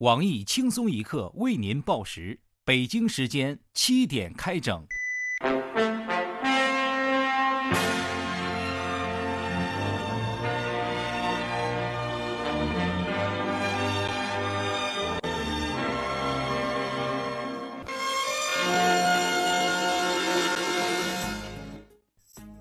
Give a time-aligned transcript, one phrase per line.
[0.00, 4.82] 网易轻松一刻为您报时，北京时间七点开整。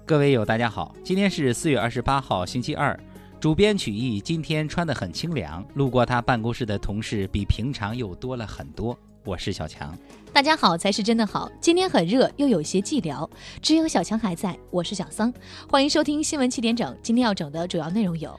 [0.06, 3.00] 各位友，大家好，今天是四月二十八号，星期二。
[3.40, 8.98] 主编曲艺今天穿得很清凉，路过他办公室的同事比平常又多了很多。
[9.24, 9.98] 我是小强，
[10.34, 11.50] 大家好才是真的好。
[11.62, 13.30] 今天很热，又有些寂寥，
[13.62, 14.58] 只有小强还在。
[14.72, 15.34] 我是小桑，
[15.70, 16.94] 欢迎收听新闻七点整。
[17.02, 18.38] 今天要整的主要内容有。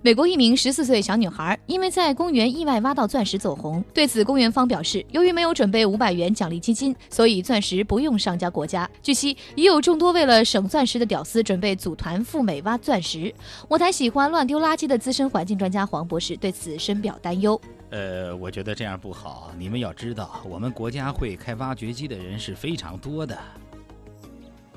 [0.00, 3.82] 美国一名十四岁小女孩因为在公园意外挖到钻石走红。
[3.92, 8.88] 对此，公园方表示，由于没有准备五百元奖励基金，所以钻石不用上交国家。
[9.02, 13.34] 据悉，已有众多为了省钻石的屌丝准备组团赴美挖钻石。
[13.66, 17.60] 我台喜欢乱丢垃圾的资深环境专家黄博士对此深表担忧。
[17.90, 19.50] 呃，我觉得这样不好。
[19.58, 23.36] 你们要知道，我们国家会开挖掘机的人是非常多的。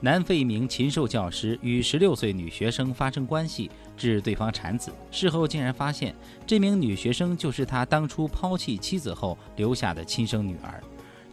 [0.03, 4.91] 南非一名禽兽教师与十六岁女学生发生关系，致对方产子。
[5.11, 6.15] 事后竟然发现，
[6.47, 10.81] 这名女学生就是他当初抛弃妻子后留下的亲生女儿。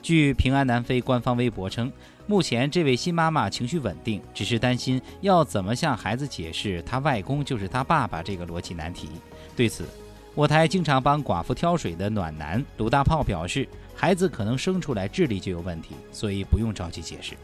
[0.03, 1.91] 据平安南非官方微博称，
[2.27, 9.09] 目前这位新妈妈情绪稳定，只是担心要怎么向孩子解释他外公就是他爸爸这个逻辑难题。
[9.57, 9.89] 对此，
[10.35, 17.35] 我台经常帮寡妇挑水的暖男鲁大炮表示，孩子可能生出来智力就有问题，所以不用着急解释。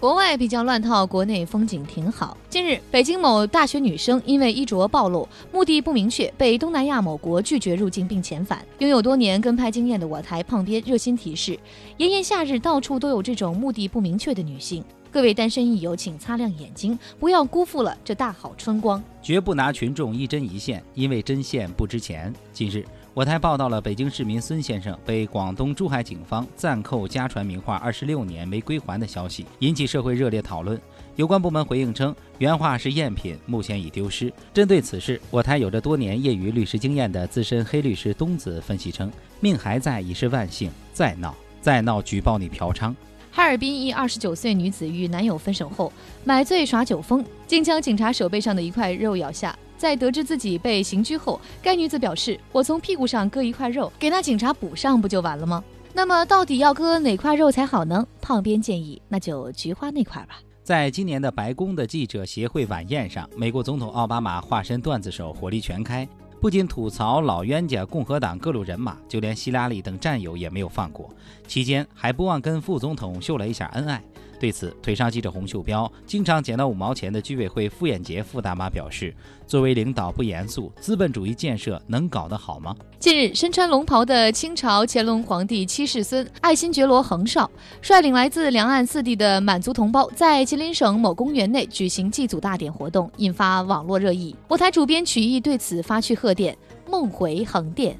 [0.00, 2.34] 国外比较乱套，国内风景挺好。
[2.48, 8.64] 近日，北京某大学女生因为衣着暴露、目的不明确，被东南亚某国拒绝入境并遣返。
[8.78, 11.60] 拥有多年跟拍经验的我台胖编热心提示：
[11.98, 14.82] 炎炎夏日，到处都有这种目的不明确的女性。
[15.10, 19.02] 各位单身益友，请擦亮眼睛，不要辜负了这大好春光。
[19.20, 22.32] 绝不拿群众一针一线，因为针线不值钱。
[22.54, 22.82] 近日。
[23.12, 30.80] 我台报道了北京市民孙先生被广东珠海警方暂扣家传名画二十六年没归还的消息，引起社会热烈讨论。
[31.16, 34.32] 有关部门回应称，原画是赝品，目前已丢失。
[34.54, 42.94] 针对此事，我台有着多年业余律师经验的资深黑律师东子分析称：“命还在已是万幸，再闹再闹，举报你嫖娼。”
[43.32, 45.92] 哈尔滨一二十九岁女子与男友分手后，
[46.24, 49.56] 买醉耍酒疯，竟将警察手背上的一块肉咬下。
[49.80, 55.64] 在得知自己被刑拘后，该女子表示：“我从屁股上割一块肉，给那警察补上，不就完了吗？”
[55.94, 58.06] 那么，到底要割哪块肉才好呢？
[58.20, 60.38] 胖编建议，那就菊花那块吧。
[60.62, 66.06] 在今年的白宫的记者协会晚宴上，美国总统奥巴马化身段子手，火力全开，
[66.42, 71.08] 不仅吐槽老冤家共和党各路人马，就连希拉里等战友也没有放过。
[71.48, 74.02] 期间还不忘跟副总统秀了一下恩爱。
[74.40, 79.14] 对此，腿上系着红袖标、经常捡到五毛钱的居委会傅艳杰傅大妈表示
[79.46, 87.50] ：“作为领导不严肃，资本主义建设能搞得好吗？”近日，身穿龙袍的清朝乾隆皇帝七世孙爱新觉罗恒少
[87.82, 94.34] 率领来自两岸四地的满族同胞，在吉林省某公园内举行祭祖大典活动，引发网络热议。
[94.48, 96.56] 我台主编曲艺对此发去贺电
[96.90, 97.94] ：“梦回横店。”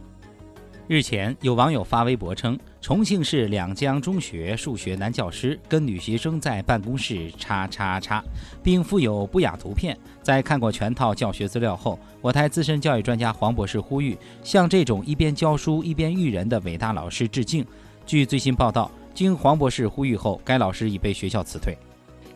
[0.90, 8.20] 日前，有网友发微博称，重庆市两江中学数学男教师跟女学生在办公室叉叉叉，
[8.60, 9.96] 并附有不雅图片。
[10.20, 17.64] 在看过全套教学资料后，我台资深教育专家黄博士呼吁，向这种一边教书一边育人的伟大老师致敬。
[18.04, 21.78] 据最新报道，经黄博士呼吁后，该老师已被学校辞退。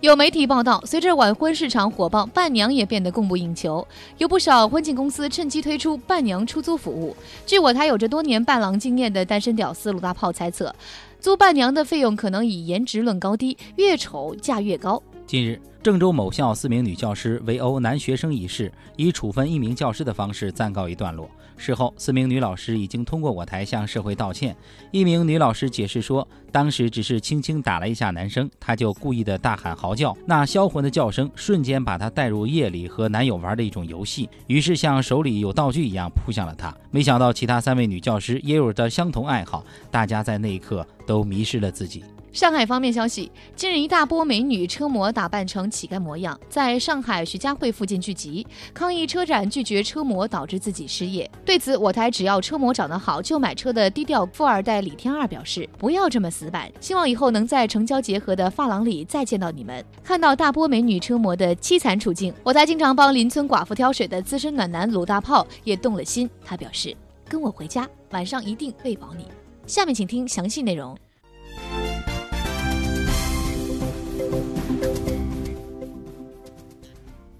[0.04, 3.88] 有媒体报道，随着晚婚市场火爆，伴娘也变得供不应求，
[4.18, 7.16] 有不少婚庆公司趁机推出伴娘出租服务。
[7.46, 10.74] 据我台有着多年伴郎经验的单身屌丝鲁大炮猜测，
[11.20, 15.02] 租伴娘的费用可能以颜值论高低，越丑价越高。
[15.26, 21.26] 近日，郑州某校四名女教师围殴男学生一事，以处分一名教师的方式暂告一段落。
[21.56, 24.56] 事后，四名女老师已经通过我台向社会道歉。
[24.90, 36.74] 一名女老师解释说，当时只是轻轻打了一下男生，他就故意的大喊嚎叫，那销魂的叫声瞬间把他带入夜里和男友玩的一种游戏，于是像手里有道具一样扑向了他。
[36.90, 42.04] 没想到其他三位女教师也有着相同爱好，大家在那一刻都迷失了自己。
[42.34, 48.44] 上海方面消息，近日一大波美女车模打扮成乞丐模样，在上海徐家汇附近聚集，
[48.74, 51.30] 抗议车展拒绝车模导致自己失业。
[51.44, 66.28] 对此，我台只要车模长得好就买车的低调富二代李天二表示：“不要这么死板，希望以后能在城郊结合的发廊里再见到你们。”看到大波美女车模的凄惨处境，我台经常帮邻村寡妇挑水的资深暖男鲁大炮也动了心。
[66.44, 66.96] 他表示
[67.30, 69.28] ：“跟我回家，晚上一定喂饱你。”
[69.68, 70.98] 下面请听详细内容。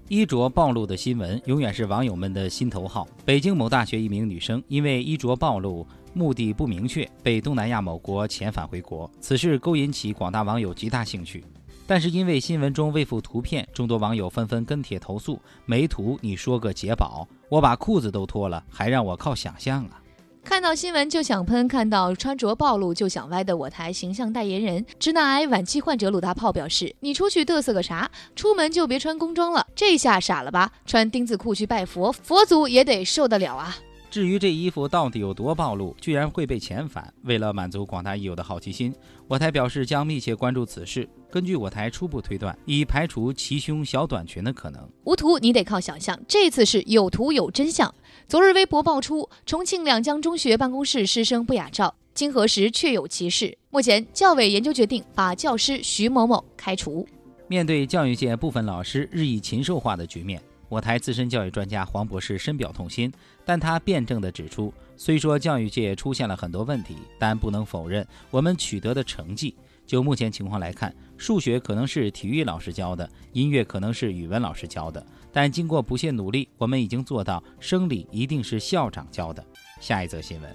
[0.07, 3.07] 衣着暴露的新闻永远是网友们的心头好。
[3.25, 9.09] 北京某大学一名女生因为衣着暴露目的不明确，被东南亚某国遣返回国。
[9.19, 11.43] 此事勾引起广大网友极大兴趣。
[11.87, 20.01] 但是因为新闻中未附图片，众多网友纷纷跟帖投诉：“没图你说个解宝，我把裤子都脱了，还让我靠想象啊！”
[20.45, 28.09] 看到新闻就想喷，看到穿着暴露就想歪的我台形象代言人、直男癌晚期患者鲁大炮表示：“你出去嘚瑟个啥？
[28.35, 30.71] 出门就别穿工装了，这下傻了吧？
[30.85, 33.75] 穿丁字裤去拜佛，佛祖也得受得了啊！”
[34.15, 37.13] 至于这衣服到底有多暴露，居然会被遣返？
[37.23, 38.95] 为了满足广大益友的好奇心，
[39.27, 41.05] 我台表示将密切关注此事。
[41.29, 44.89] 根据我台初步推断，已排除齐胸小短裙的可能。
[45.03, 47.93] 无图你得靠想象，这次是有图有真相。
[48.25, 53.57] 昨日微博爆出重庆两江中学办公室师生不雅照，经核实确有其事。
[53.69, 57.05] 目前教委研究决定把教师徐某某开除。
[57.49, 60.41] 面对教育界部分老师日益禽兽化的局面。
[60.67, 63.11] 我台资深教育专家黄博士深表痛心，
[63.45, 69.55] 但他辩证地指出，虽说教育界出现了很多问题，但不能否认我们取得的成绩。
[69.85, 79.45] 就目前情况来看，数学可能是体育老师教的，音乐可能是语文老师教的，但经过不懈努力，我们已经做到生理一定是校长教的。
[79.79, 80.49] 下一则新闻：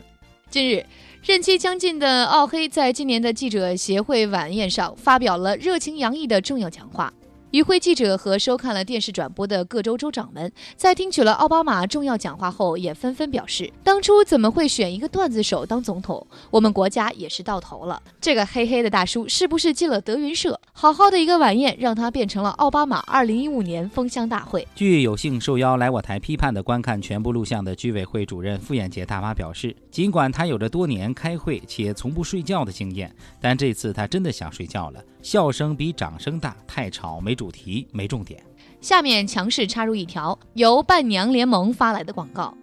[0.48, 0.84] 近日，
[1.22, 7.12] 任期将近的奥黑在今年的记者协会晚宴上发表了热情洋溢的重要讲话。
[7.52, 16.24] 与会记者和收看了电视转播的各州州长们，在听取了奥巴马重要讲话后，也纷纷表示：当初怎么会选一个段子手当总统？
[16.52, 18.00] 我们国家也是到头了。
[18.20, 20.60] 这个黑黑的大叔是不是进了德云社？
[20.72, 24.68] 好好的一个晚宴，让他变成了奥巴马2015年封箱大会。
[24.76, 35.02] 据有幸受邀来我台批判的观看全部录像的居委会主任傅艳杰大妈表示，尽管他有着多年开会且从不睡觉的经验，但这次他真的想睡觉了。
[35.20, 37.36] 笑声比掌声大，太吵没。
[37.40, 38.44] 主题没重点。
[38.82, 42.54] 下面强势插入一条由伴娘联盟发来的广告：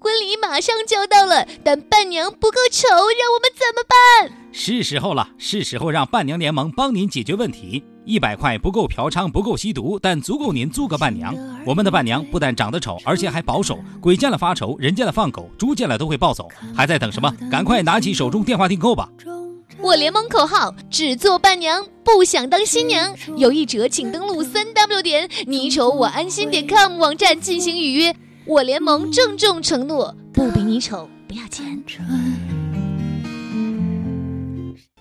[0.00, 4.50] 婚礼马上就要到了，但伴娘不够丑，让我们怎么办？
[4.50, 7.84] 是时候了，是时候让伴娘联盟帮您解决问题。
[8.04, 11.32] 一百块不够嫖娼，不够吸毒，但足够您租个伴娘。
[11.64, 16.48] 我们的伴娘不但长得丑，而且还保守，鬼见了发愁，人见了放狗，猪见了都会暴走。
[16.74, 17.32] 还在等什么？
[17.48, 19.08] 赶快拿起手中电话订购吧！
[19.80, 23.14] 我联盟口号：只做伴娘，不想当新娘。
[23.36, 28.14] 有意者请登录三 w 点你丑我安心点 com 网站进行预约。
[28.44, 31.80] 我联盟郑重承诺：不比你丑，不要钱。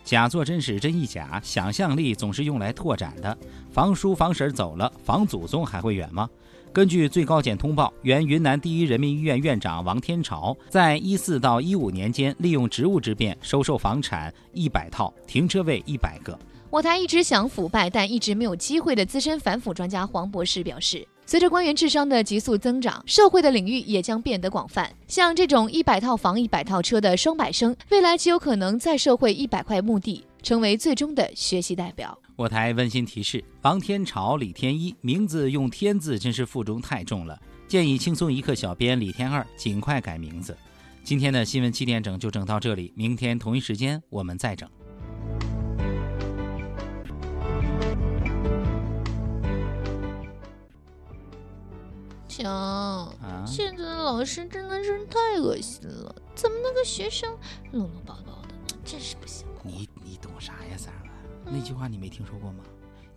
[0.04, 3.36] 假作真是真亦假，想象力总是用来拓展的。
[3.72, 6.30] 房叔房婶走了，房祖宗还会远吗？
[6.74, 16.38] 根据最高检通报，原云南第一人民医院院长王天朝，在一四到一五年间，利用职务之便收受房产一百套，停车位一百个。
[16.70, 24.92] 我台一直想腐败但一直没有机会的资深反腐专家黄博士表示，随着官员智商的急速增长，社会的领域也将变得广泛。
[25.08, 30.24] 像这种一百套房一百套车的双百生，未来极有可能在社会一百块墓地。
[30.48, 32.18] 成为最终的学习代表。
[32.38, 40.58] 我台温馨提示：王天朝、李天一，名字用“天”字真是负重太重了，建议轻松一刻小编李天二尽快改名字。
[41.04, 44.70] 今天的新闻七点整就整到这里，明天同一时间我们再整。
[52.30, 53.14] 强，
[53.46, 57.38] 现在的老师真的是太恶心了，怎么那个学生
[57.74, 59.46] 乱乱八糟的，真是不行。
[60.40, 61.02] 啥呀，三儿？
[61.46, 62.64] 那句话你没听说过吗？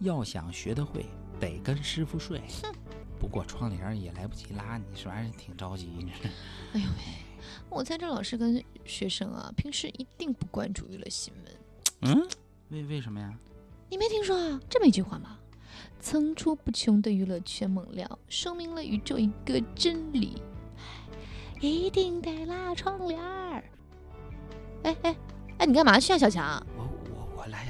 [0.00, 1.06] 要想学得会，
[1.38, 2.40] 得跟师傅睡。
[2.62, 2.72] 哼，
[3.18, 6.06] 不过窗帘也来不及拉，你说还是挺着急。
[6.72, 7.02] 哎呦喂，
[7.68, 11.54] 我猜这老师跟学生啊，平时一定不关注娱乐新闻。
[12.02, 12.28] 嗯，
[12.70, 13.34] 为为什么呀？
[13.90, 14.60] 你没听说啊？
[14.70, 15.36] 这么一句话吗？
[16.00, 20.40] 层出不穷的娱乐圈猛料，说明了宇宙一个真理：
[21.60, 23.64] 一定得拉窗帘儿。
[24.84, 25.16] 哎哎。
[25.58, 26.66] 哎，你干嘛去啊，小强？